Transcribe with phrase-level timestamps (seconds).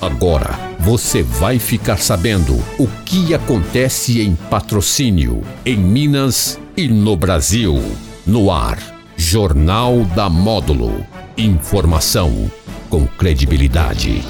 [0.00, 7.82] Agora você vai ficar sabendo o que acontece em patrocínio, em Minas e no Brasil.
[8.26, 8.78] No ar,
[9.14, 11.06] Jornal da Módulo.
[11.36, 12.50] Informação
[12.88, 14.24] com credibilidade.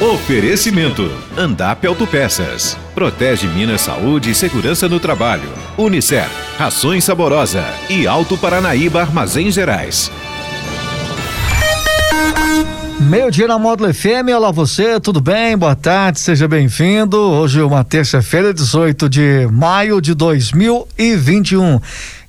[0.00, 2.76] Oferecimento: Andap Autopeças.
[2.92, 5.48] Protege Minas Saúde e Segurança no Trabalho.
[5.76, 10.10] Unicef, Rações Saborosa e Alto Paranaíba Armazéns Gerais.
[13.00, 15.56] Meio dia na Módulo FM, olá você, tudo bem?
[15.56, 17.16] Boa tarde, seja bem-vindo.
[17.16, 21.80] Hoje é uma terça-feira, 18 de maio de 2021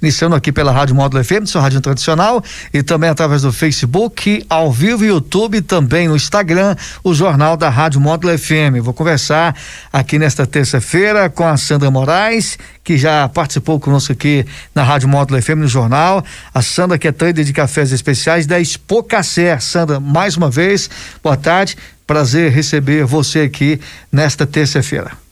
[0.02, 4.72] iniciando aqui pela Rádio Módulo FM, sua rádio tradicional, e também através do Facebook, ao
[4.72, 8.82] vivo, YouTube, também no Instagram, o Jornal da Rádio Módulo FM.
[8.82, 9.56] Vou conversar
[9.92, 15.42] aqui nesta terça-feira com a Sandra Moraes, que já participou conosco aqui na Rádio Módulo
[15.42, 16.24] FM no jornal.
[16.54, 19.62] A Sandra, que é trader de cafés especiais da Expocacer.
[19.62, 20.90] Sandra, mais uma vez,
[21.22, 21.78] boa tarde.
[22.08, 23.80] Prazer receber você aqui
[24.12, 25.29] nesta terça-feira.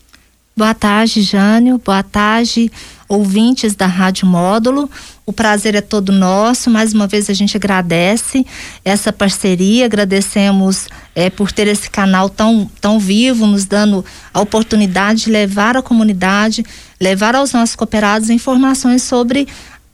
[0.58, 1.80] Boa tarde, Jânio.
[1.86, 2.72] Boa tarde,
[3.08, 4.90] ouvintes da Rádio Módulo.
[5.24, 6.72] O prazer é todo nosso.
[6.72, 8.44] Mais uma vez a gente agradece
[8.84, 15.26] essa parceria, agradecemos é, por ter esse canal tão, tão vivo, nos dando a oportunidade
[15.26, 16.66] de levar à comunidade,
[17.00, 19.48] levar aos nossos cooperados informações sobre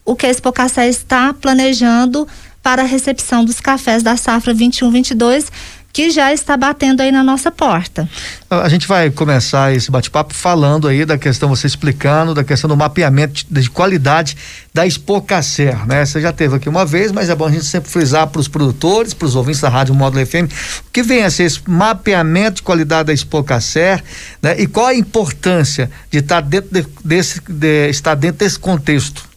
[0.05, 2.25] o que a Expocacé está planejando
[2.61, 5.48] para a recepção dos cafés da safra 21-22
[5.94, 8.09] que já está batendo aí na nossa porta.
[8.49, 12.75] A gente vai começar esse bate-papo falando aí da questão, você explicando da questão do
[12.75, 14.36] mapeamento de, de qualidade
[14.73, 16.03] da Expocacer, né?
[16.03, 18.47] Você já teve aqui uma vez, mas é bom a gente sempre frisar para os
[18.47, 20.52] produtores, para os ouvintes da Rádio Módulo FM,
[20.88, 24.03] o que vem a ser esse mapeamento de qualidade da Expocacer,
[24.41, 24.59] né?
[24.59, 29.30] E qual a importância de estar dentro de, desse, de, estar dentro desse contexto?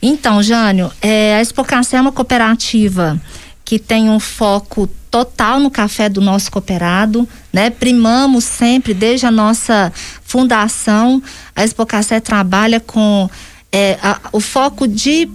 [0.00, 3.20] Então, Jânio, é, a Expocacer é uma cooperativa
[3.70, 7.70] que tem um foco total no café do nosso cooperado, né?
[7.70, 9.92] Primamos sempre, desde a nossa
[10.24, 11.22] fundação,
[11.54, 13.30] a Expo Café trabalha com
[13.70, 15.30] é, a, o foco de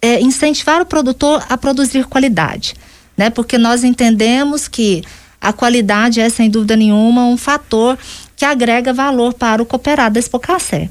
[0.00, 2.74] é, incentivar o produtor a produzir qualidade,
[3.18, 3.28] né?
[3.28, 5.02] Porque nós entendemos que
[5.38, 7.98] a qualidade é, sem dúvida nenhuma, um fator
[8.34, 10.88] que agrega valor para o cooperado da Expo Café.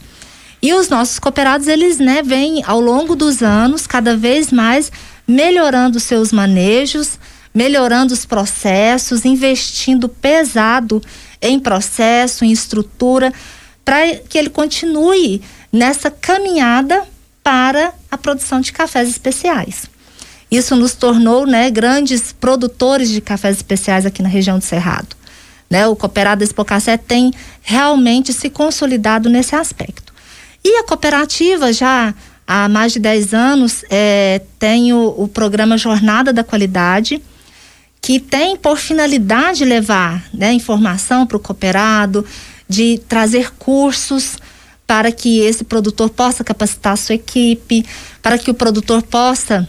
[0.61, 4.91] E os nossos cooperados, eles, né, vêm ao longo dos anos, cada vez mais
[5.27, 7.19] melhorando seus manejos,
[7.53, 11.01] melhorando os processos, investindo pesado
[11.41, 13.31] em processo, em estrutura,
[13.85, 15.41] para que ele continue
[15.71, 17.03] nessa caminhada
[17.43, 19.85] para a produção de cafés especiais.
[20.49, 25.15] Isso nos tornou né, grandes produtores de cafés especiais aqui na região do Cerrado.
[25.69, 30.13] Né, o Cooperado Expocacé tem realmente se consolidado nesse aspecto.
[30.63, 32.13] E a cooperativa já
[32.47, 37.21] há mais de 10 anos é, tem o, o programa Jornada da Qualidade,
[38.01, 42.25] que tem por finalidade levar né, informação para o cooperado,
[42.67, 44.37] de trazer cursos
[44.85, 47.85] para que esse produtor possa capacitar a sua equipe,
[48.21, 49.67] para que o produtor possa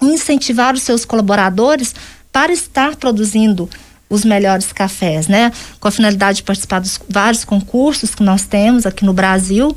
[0.00, 1.94] incentivar os seus colaboradores
[2.30, 3.68] para estar produzindo
[4.08, 5.50] os melhores cafés, né?
[5.80, 9.76] Com a finalidade de participar dos vários concursos que nós temos aqui no Brasil.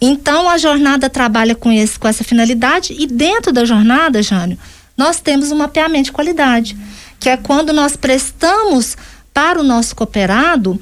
[0.00, 4.58] Então a jornada trabalha com esse com essa finalidade e dentro da jornada, Jânio,
[4.96, 6.76] nós temos um mapeamento de qualidade
[7.18, 8.96] que é quando nós prestamos
[9.32, 10.78] para o nosso cooperado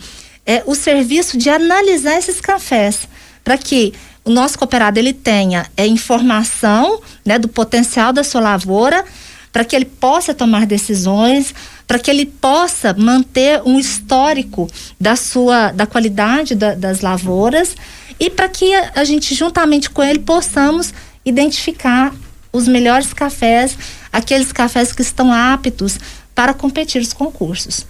[0.46, 3.08] é, o serviço de analisar esses cafés,
[3.42, 9.04] para que o nosso cooperado ele tenha é, informação né, do potencial da sua lavoura,
[9.52, 11.54] para que ele possa tomar decisões,
[11.86, 14.68] para que ele possa manter um histórico
[15.00, 17.76] da sua da qualidade da, das lavouras
[18.18, 20.92] e para que a, gente juntamente com ele possamos
[21.24, 22.14] identificar
[22.52, 23.76] os melhores cafés,
[24.12, 25.98] aqueles cafés que estão aptos
[26.34, 27.86] para competir os concursos.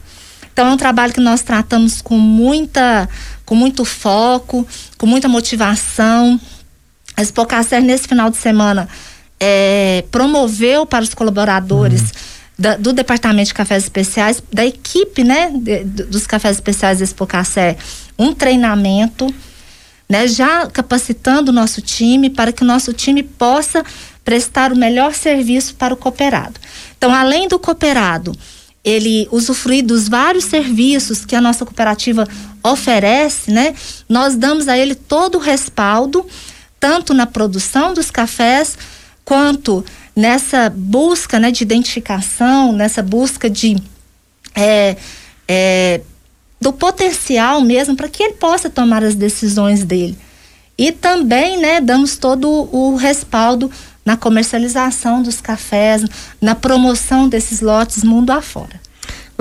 [0.53, 3.09] Então é um trabalho que nós tratamos com muita,
[3.45, 6.41] com muito foco, com muita motivação.
[7.17, 8.89] A Expocacer nesse final de semana
[9.39, 12.09] é, promoveu para os colaboradores uhum.
[12.59, 17.77] da, do Departamento de Cafés Especiais, da equipe, né, de, dos Cafés Especiais da Expocacer,
[18.19, 19.33] um treinamento,
[20.09, 23.85] né, já capacitando o nosso time para que o nosso time possa
[24.25, 26.59] prestar o melhor serviço para o cooperado.
[26.97, 28.33] Então, além do cooperado,
[28.83, 32.29] ele usufruir dos vários serviços que a nossa cooperativa
[32.63, 33.75] oferece, né?
[34.09, 36.27] Nós damos a ele todo o respaldo,
[36.79, 38.77] tanto na produção dos cafés,
[39.25, 39.85] quanto
[40.15, 43.77] nessa busca né, de identificação, nessa busca de
[44.55, 44.97] é,
[45.49, 46.01] é,
[46.65, 50.17] do potencial mesmo para que ele possa tomar as decisões dele.
[50.79, 53.71] E também, né, damos todo o respaldo
[54.03, 56.03] na comercialização dos cafés,
[56.41, 58.81] na promoção desses lotes mundo afora.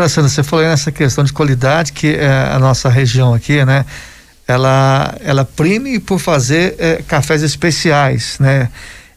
[0.09, 3.85] Sandra, você falou nessa questão de qualidade que é, a nossa região aqui, né?
[4.45, 8.69] Ela, ela prime por fazer é, cafés especiais, né?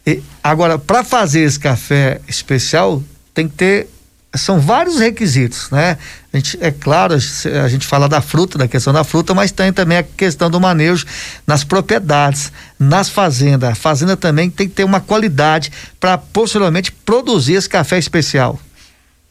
[0.06, 3.02] E, agora, para fazer esse café especial,
[3.34, 3.88] tem que ter
[4.36, 5.96] são vários requisitos, né?
[6.32, 9.72] A gente, é claro, a gente fala da fruta, da questão da fruta, mas tem
[9.72, 11.06] também a questão do manejo
[11.46, 13.70] nas propriedades, nas fazendas.
[13.70, 18.60] A fazenda também tem que ter uma qualidade para posteriormente produzir esse café especial.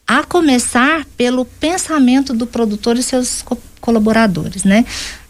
[0.07, 4.83] A começar pelo pensamento do produtor e seus co colaboradores, né?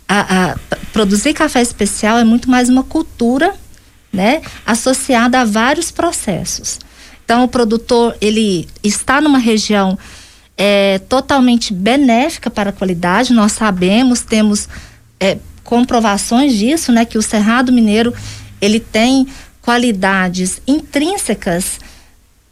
[0.07, 0.56] A, a,
[0.94, 3.54] produzir café especial é muito mais uma cultura,
[4.13, 4.42] né?
[4.66, 6.80] Associada a vários processos.
[7.25, 9.98] Então, o produtor, ele está numa região
[10.56, 14.69] é, totalmente benéfica para a qualidade, nós sabemos, temos
[15.19, 17.04] é, comprovações disso, né?
[17.04, 18.13] Que o Cerrado Mineiro,
[18.62, 19.27] ele tem
[19.62, 21.80] qualidades intrínsecas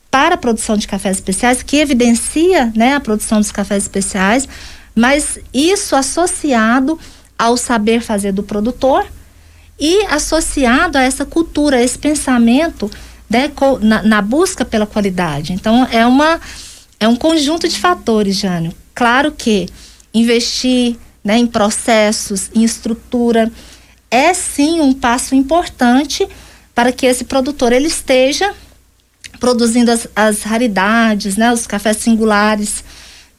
[0.10, 4.48] para a produção de cafés especiais, que evidencia, né, a produção dos cafés especiais,
[4.96, 7.00] mas isso associado
[7.38, 9.06] ao saber fazer do produtor
[9.80, 12.92] e associado a essa cultura, a esse pensamento
[13.82, 15.54] na, na, busca pela qualidade.
[15.54, 16.40] Então, é, uma,
[17.00, 18.74] é um conjunto de fatores, Jânio.
[18.94, 19.68] Claro que
[20.14, 23.52] investir né, em processos, em estrutura,
[24.12, 26.28] é sim um passo importante
[26.76, 28.54] para que esse produtor ele esteja
[29.40, 32.84] produzindo as, as raridades, né, os cafés singulares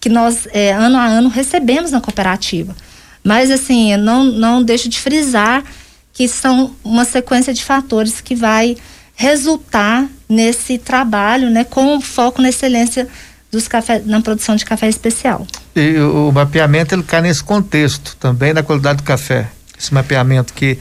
[0.01, 2.77] que nós é, ano a ano recebemos na cooperativa.
[3.23, 5.65] Mas assim, não, não deixo de frisar
[6.13, 8.77] que são uma sequência de fatores que vai
[9.15, 13.09] resultar nesse trabalho, né, com foco na excelência
[13.51, 15.47] dos café, na produção de café especial.
[15.75, 20.79] E o, mapeamento ele cai nesse contexto também da qualidade do café, esse mapeamento que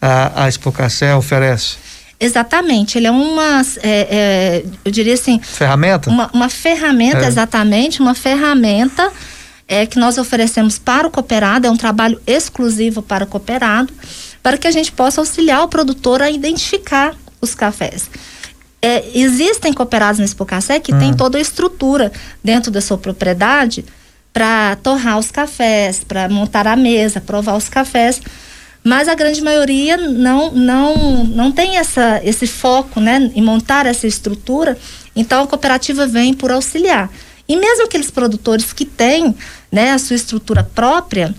[0.00, 1.76] a, a Expocacé oferece.
[2.18, 6.10] Exatamente, ele é uma, é, é, eu diria assim, ferramenta.
[6.10, 7.26] Uma, uma ferramenta, é.
[7.26, 9.10] exatamente, uma ferramenta
[9.66, 13.90] é, que nós oferecemos para o cooperado, é um trabalho exclusivo para o cooperado,
[14.42, 18.10] para que a gente possa auxiliar o produtor a identificar os cafés.
[18.82, 20.98] É, existem cooperados nesse Pocacé que hum.
[20.98, 22.10] tem toda a estrutura
[22.42, 23.84] dentro da sua propriedade
[24.32, 28.20] para torrar os cafés, para montar a mesa, provar os cafés,
[28.82, 34.06] mas a grande maioria não não não tem essa esse foco, né, em montar essa
[34.06, 34.78] estrutura.
[35.14, 37.10] Então a cooperativa vem por auxiliar.
[37.46, 39.34] E mesmo aqueles produtores que têm,
[39.72, 41.34] né, a sua estrutura própria,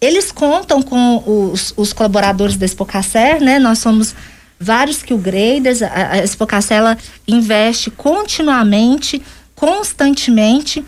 [0.00, 1.22] eles contam com
[1.52, 3.58] os, os colaboradores da Expocacer, né?
[3.58, 4.14] Nós somos
[4.60, 9.22] vários que o graders, a, a Expocacela investe continuamente,
[9.54, 10.84] constantemente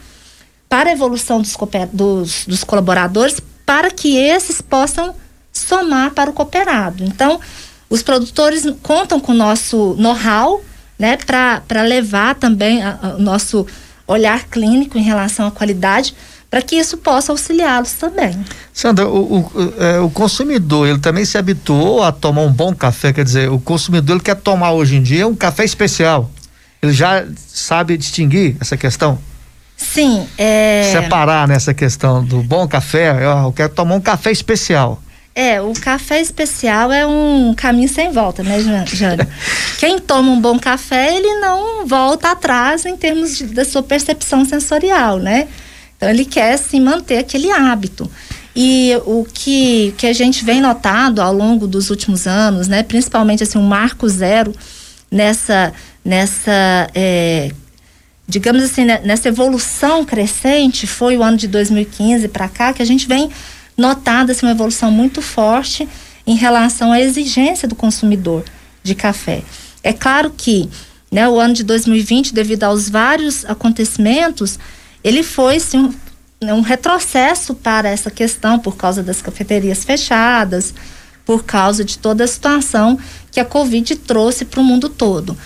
[0.69, 1.57] para a evolução dos,
[1.93, 5.15] dos, dos, colaboradores, para que esses possam
[5.51, 7.03] somar para o cooperado.
[7.05, 7.41] Então,
[7.89, 10.63] os produtores contam com o nosso know-how,
[10.99, 12.81] né, para levar também
[13.17, 13.67] o nosso
[14.07, 16.15] olhar clínico em relação à qualidade
[16.53, 18.39] para que isso possa auxiliá-los também.
[18.75, 23.11] Sandra, o, o, é, o, consumidor, ele também se habituou a tomar um bom café,
[23.11, 26.31] quer dizer, o consumidor ele quer tomar hoje em dia um café especial.
[26.83, 29.19] Ele já sabe distinguir essa questão?
[29.79, 30.29] Sim.
[30.37, 30.91] É...
[30.93, 35.03] Separar nessa questão do bom café, eu, quero tomar um café especial.
[35.35, 39.27] É, o café especial é um caminho sem volta, né, Jânio?
[39.81, 44.45] Quem toma um bom café, ele não volta atrás em termos de, da sua percepção
[44.45, 45.49] sensorial, né?
[46.03, 48.11] Então ele quer se manter aquele hábito.
[48.57, 53.45] E o que, que a gente vem notado ao longo dos últimos anos, né, principalmente
[53.45, 54.53] assim um marco zero
[55.09, 55.73] nessa
[56.05, 57.53] nessa é,
[58.27, 62.85] digamos assim né, nessa evolução crescente foi o ano de 2015 para cá que a
[62.85, 63.31] gente vem
[63.79, 65.89] notado assim, uma evolução muito forte
[66.27, 68.45] em relação à exigência do consumidor
[68.83, 69.45] de café.
[69.85, 70.69] É claro que
[71.13, 74.59] né, o ano de 2020 devido aos vários acontecimentos
[75.03, 75.95] ele foi sim, um,
[76.45, 80.75] né, um retrocesso para essa questão por causa das cafeterias fechadas,
[81.25, 82.99] por causa de toda a situação
[83.31, 85.37] que a Covid trouxe para o mundo todo.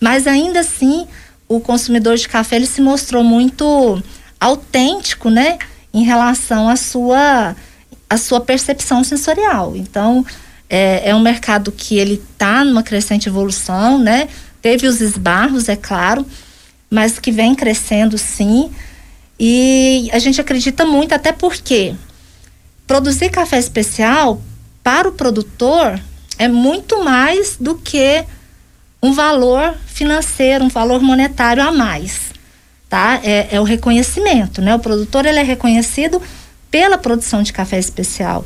[0.00, 1.06] Mas ainda assim,
[1.48, 4.02] o consumidor de café ele se mostrou muito
[4.40, 5.58] autêntico, né,
[5.92, 7.56] em relação à sua
[8.08, 9.74] à sua percepção sensorial.
[9.74, 10.24] Então,
[10.68, 14.28] é, é um mercado que ele está numa crescente evolução, né?
[14.62, 16.24] Teve os esbarros, é claro,
[16.90, 18.70] mas que vem crescendo sim.
[19.38, 21.94] E a gente acredita muito, até porque
[22.86, 24.40] produzir café especial
[24.82, 26.00] para o produtor
[26.38, 28.24] é muito mais do que
[29.02, 32.32] um valor financeiro, um valor monetário a mais,
[32.88, 33.20] tá?
[33.22, 34.74] É, é o reconhecimento, né?
[34.74, 36.20] O produtor ele é reconhecido
[36.70, 38.44] pela produção de café especial.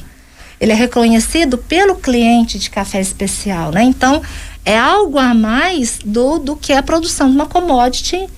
[0.60, 3.82] Ele é reconhecido pelo cliente de café especial, né?
[3.82, 4.22] Então,
[4.64, 8.28] é algo a mais do, do que a produção de uma commodity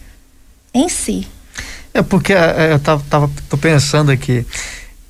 [0.73, 1.27] em si.
[1.95, 4.47] É porque é, eu tava, tava tô pensando aqui.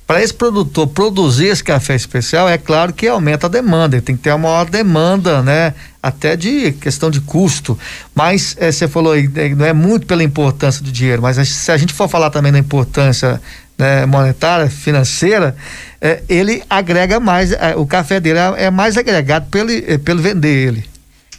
[0.05, 4.17] Para esse produtor produzir esse café especial, é claro que aumenta a demanda, ele tem
[4.17, 5.73] que ter uma maior demanda, né?
[6.01, 7.79] Até de questão de custo.
[8.13, 11.71] Mas é, você falou aí, né, não é muito pela importância do dinheiro, mas se
[11.71, 13.41] a gente for falar também da importância
[13.77, 15.55] né, monetária, financeira,
[16.01, 20.21] é, ele agrega mais, é, o café dele é, é mais agregado pelo, é, pelo
[20.21, 20.85] vender ele.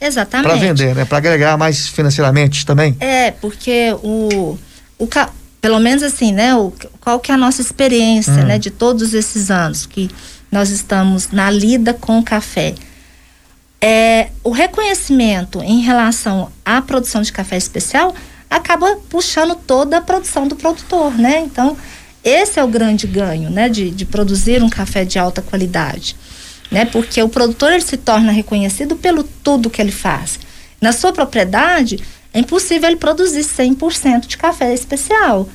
[0.01, 0.49] Exatamente.
[0.49, 1.05] Para vender, né?
[1.05, 2.97] Para agregar mais financeiramente também.
[2.99, 4.59] É, porque o,
[4.99, 5.09] o
[5.61, 6.55] pelo menos assim, né?
[6.55, 8.47] O, qual que é a nossa experiência, hum.
[8.47, 8.59] né?
[8.59, 10.11] De todos esses anos que
[10.51, 12.75] nós estamos na lida com o café.
[13.81, 18.15] É, o reconhecimento em relação à produção de café especial
[18.49, 21.41] acaba puxando toda a produção do produtor, né?
[21.41, 21.77] Então,
[22.23, 23.69] esse é o grande ganho, né?
[23.69, 26.17] De, de produzir um café de alta qualidade
[26.75, 26.85] né?
[26.85, 30.41] Porque o produtor ele se torna reconhecido pelo tudo que ele faz.
[30.81, 32.03] Na sua propriedade,
[32.35, 35.49] é impossível ele produzir 100% de café especial.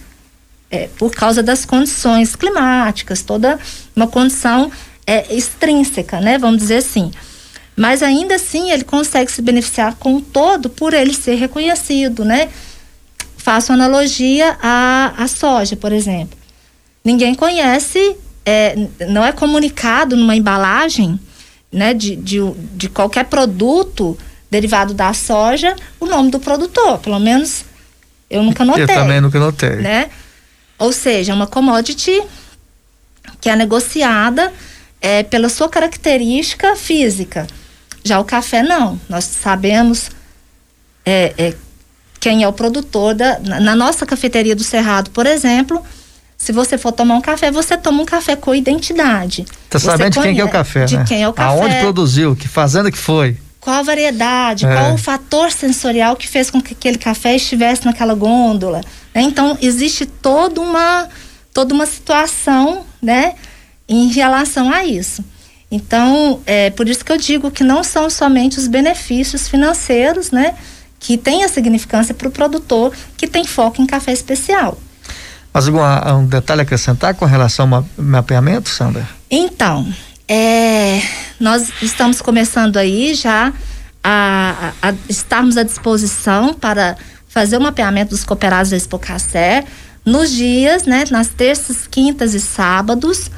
[0.71, 3.59] É, por causa das condições climáticas, toda
[3.95, 4.71] uma condição
[5.05, 6.37] é, extrínseca, né?
[6.37, 7.11] Vamos dizer assim.
[7.75, 12.49] Mas ainda assim ele consegue se beneficiar com o todo por ele ser reconhecido, né?
[13.37, 16.37] Faço analogia à, à soja, por exemplo.
[17.03, 18.75] Ninguém conhece é,
[19.07, 21.19] não é comunicado numa embalagem
[21.71, 22.39] né, de, de,
[22.75, 24.17] de qualquer produto
[24.49, 26.99] derivado da soja o nome do produtor.
[26.99, 27.65] Pelo menos
[28.29, 28.83] eu nunca notei.
[28.83, 29.77] Eu também nunca notei.
[29.77, 30.09] Né?
[30.77, 32.21] Ou seja, é uma commodity
[33.41, 34.51] que é negociada
[35.01, 37.47] é, pela sua característica física.
[38.03, 38.99] Já o café não.
[39.07, 40.09] Nós sabemos
[41.05, 41.53] é, é,
[42.19, 45.83] quem é o produtor da, na, na nossa cafeteria do Cerrado, por exemplo
[46.39, 49.45] se você for tomar um café, você toma um café com identidade.
[49.69, 51.05] Tá você sabendo de quem que é o café, de né?
[51.05, 51.49] quem é o café.
[51.49, 53.37] Aonde produziu, que fazenda que foi.
[53.59, 54.73] Qual a variedade, é.
[54.73, 58.81] qual o fator sensorial que fez com que aquele café estivesse naquela gôndola.
[59.13, 59.21] Né?
[59.21, 61.07] Então, existe toda uma,
[61.53, 63.35] toda uma situação, né,
[63.87, 65.23] em relação a isso.
[65.71, 70.55] Então, é por isso que eu digo que não são somente os benefícios financeiros, né,
[70.99, 74.77] que têm a significância para o produtor que tem foco em café especial.
[75.53, 75.81] Mas algum
[76.19, 79.07] um detalhe a acrescentar com relação ao mapeamento, Sandra?
[79.29, 79.91] Então,
[80.29, 81.01] é,
[81.39, 83.51] nós estamos começando aí já
[84.03, 86.95] a, a, a, estarmos à disposição para
[87.27, 89.65] fazer o mapeamento dos cooperados da Expocassé
[90.05, 93.29] nos dias, né, nas terças, quintas e sábados,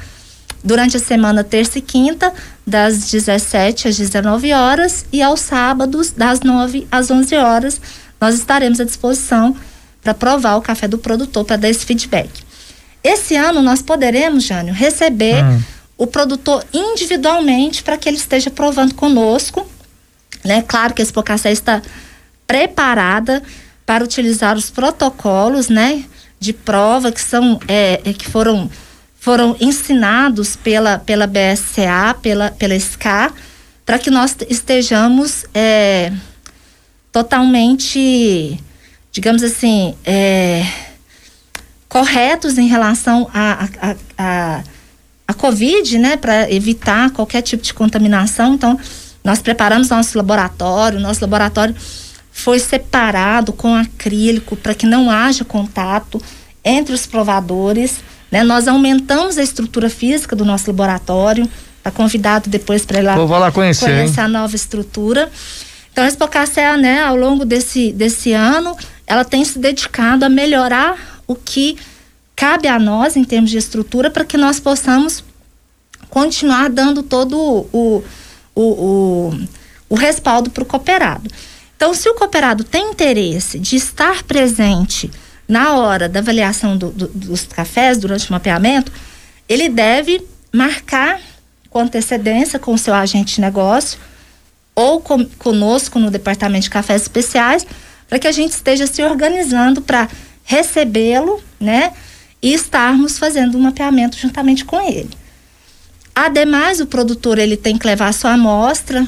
[0.62, 2.32] durante a semana terça e quinta,
[2.66, 7.80] das 17 às 19 horas e aos sábados das 9 às 11 horas,
[8.20, 9.56] nós estaremos à disposição
[10.02, 12.30] para provar o café do produtor, para dar esse feedback.
[13.02, 15.60] Esse ano nós poderemos, Jânio, receber hum.
[15.96, 19.66] O produtor individualmente para que ele esteja provando conosco.
[20.44, 20.62] Né?
[20.62, 21.82] Claro que a Expocacé está
[22.46, 23.42] preparada
[23.86, 26.04] para utilizar os protocolos né,
[26.38, 28.70] de prova que são é, é, que foram,
[29.18, 33.32] foram ensinados pela, pela BSCA, pela, pela SCA,
[33.84, 36.12] para que nós estejamos é,
[37.10, 38.58] totalmente
[39.12, 40.66] digamos assim, é,
[41.86, 44.64] corretos em relação a, a, a
[45.42, 48.54] Covid, né, para evitar qualquer tipo de contaminação.
[48.54, 48.78] Então,
[49.24, 51.74] nós preparamos nosso laboratório, nosso laboratório
[52.30, 56.22] foi separado com acrílico para que não haja contato
[56.64, 57.96] entre os provadores.
[58.30, 58.44] Né?
[58.44, 61.48] Nós aumentamos a estrutura física do nosso laboratório.
[61.78, 65.28] Está convidado depois para ir lá, Vou lá conhecer, conhecer a nova estrutura.
[65.90, 68.76] Então, a Expocacé, né, ao longo desse, desse ano,
[69.08, 71.76] ela tem se dedicado a melhorar o que
[72.36, 75.24] cabe a nós em termos de estrutura para que nós possamos
[76.12, 78.04] continuar dando todo o, o,
[78.54, 79.34] o,
[79.88, 81.30] o respaldo para o cooperado.
[81.74, 85.10] Então, se o cooperado tem interesse de estar presente
[85.48, 88.92] na hora da avaliação do, do, dos cafés durante o mapeamento,
[89.48, 91.18] ele deve marcar
[91.70, 93.98] com antecedência com o seu agente de negócio
[94.74, 97.66] ou com, conosco no departamento de cafés especiais
[98.06, 100.10] para que a gente esteja se organizando para
[100.44, 101.94] recebê-lo, né?
[102.42, 105.21] E estarmos fazendo um mapeamento juntamente com ele.
[106.14, 109.06] Ademais, o produtor ele tem que levar a sua amostra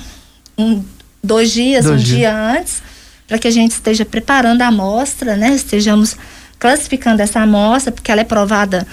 [0.56, 0.82] um,
[1.22, 2.16] dois dias, dois um dias.
[2.16, 2.82] dia antes,
[3.26, 5.54] para que a gente esteja preparando a amostra, né?
[5.54, 6.16] Estejamos
[6.58, 8.86] classificando essa amostra, porque ela é provada,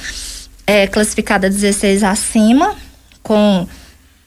[0.68, 2.76] é, classificada 16 acima,
[3.24, 3.66] com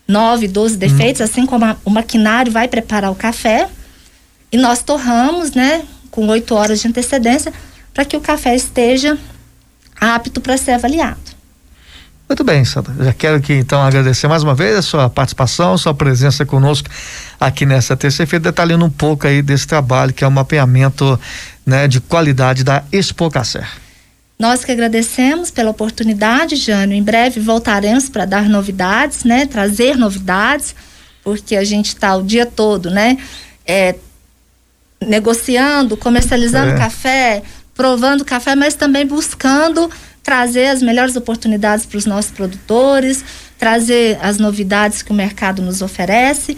[0.08, 1.24] 9, 12 defeitos, hum.
[1.24, 3.68] assim como a, o maquinário vai preparar o café.
[4.50, 7.52] E nós torramos, né, com oito horas de antecedência,
[7.92, 9.18] para que o café esteja
[10.00, 11.33] apto para ser avaliado.
[12.28, 12.95] Muito bem, Sandra.
[13.04, 16.88] Já quero que então agradecer mais uma vez a sua participação, sua presença conosco
[17.38, 21.21] aqui nessa terça-feira, detalhando um pouco aí desse trabalho que é o mapeamento
[21.66, 23.66] né, de qualidade da Expocacer.
[24.38, 26.97] Nós que agradecemos pela oportunidade, Jânio.
[26.97, 29.47] Em breve voltaremos para dar novidades, né?
[29.47, 30.75] Trazer novidades,
[31.23, 33.16] porque a gente está o dia todo, né?
[33.64, 33.95] É,
[35.00, 36.76] negociando, comercializando é.
[36.78, 37.43] café,
[37.75, 39.90] provando café, mas também buscando
[40.25, 43.25] trazer as melhores oportunidades para os nossos produtores,
[43.59, 46.57] trazer as novidades que o mercado nos oferece.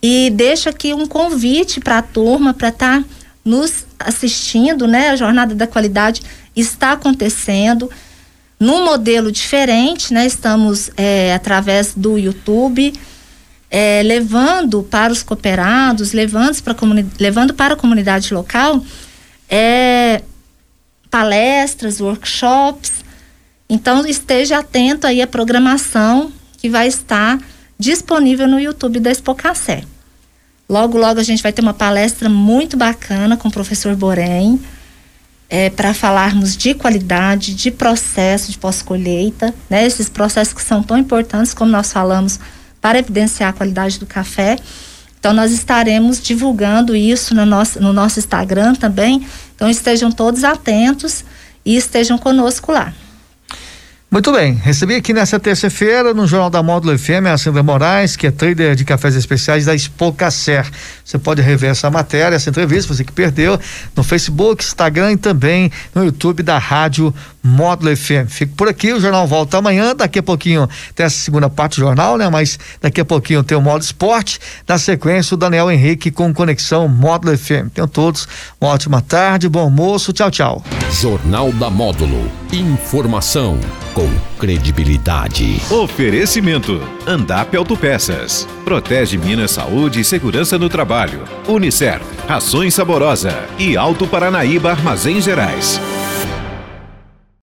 [0.00, 3.08] E deixo aqui um convite para a turma para estar tá
[3.44, 5.08] nos assistindo, né?
[5.08, 6.22] A Jornada da Qualidade
[6.54, 7.90] está acontecendo
[8.60, 10.26] num modelo diferente, né?
[10.26, 12.92] Estamos é, através do YouTube
[13.70, 16.76] é, levando para os cooperados, levando para,
[17.18, 18.82] levando para a comunidade local
[19.48, 20.22] é,
[21.10, 22.97] palestras, workshops.
[23.68, 27.38] Então esteja atento aí à programação que vai estar
[27.78, 29.84] disponível no YouTube da Expocacé.
[30.68, 34.60] Logo, logo a gente vai ter uma palestra muito bacana com o professor Borém
[35.48, 39.86] é, para falarmos de qualidade, de processo de pós-colheita, né?
[39.86, 42.38] Esses processos que são tão importantes como nós falamos
[42.80, 44.56] para evidenciar a qualidade do café.
[45.18, 49.26] Então nós estaremos divulgando isso no nosso, no nosso Instagram também.
[49.54, 51.24] Então estejam todos atentos
[51.64, 52.92] e estejam conosco lá.
[54.10, 58.26] Muito bem, recebi aqui nessa terça-feira no Jornal da Módulo FM a Sandra Moraes, que
[58.26, 60.66] é trader de cafés especiais da Expocacer.
[61.04, 63.60] Você pode rever essa matéria, essa entrevista, você que perdeu,
[63.94, 68.30] no Facebook, Instagram e também no YouTube da Rádio Módulo FM.
[68.30, 71.84] Fico por aqui, o jornal volta amanhã, daqui a pouquinho tem essa segunda parte do
[71.84, 72.30] jornal, né?
[72.30, 76.88] Mas daqui a pouquinho tem o Módulo Esporte, na sequência o Daniel Henrique com Conexão
[76.88, 77.68] Módulo FM.
[77.74, 78.26] Tenham todos
[78.58, 80.64] uma ótima tarde, bom almoço, tchau, tchau.
[80.98, 83.60] Jornal da Módulo, informação
[83.94, 85.60] com credibilidade.
[85.70, 88.46] Oferecimento: Andap Autopeças.
[88.64, 91.24] Protege Minas Saúde e Segurança no Trabalho.
[91.46, 95.80] Unicer, Rações Saborosa e Alto Paranaíba Armazém Gerais.